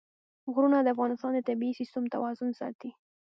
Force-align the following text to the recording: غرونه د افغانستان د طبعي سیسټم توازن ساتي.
غرونه 0.53 0.77
د 0.81 0.87
افغانستان 0.95 1.31
د 1.35 1.39
طبعي 1.47 1.71
سیسټم 1.79 2.03
توازن 2.13 2.49
ساتي. 2.59 2.89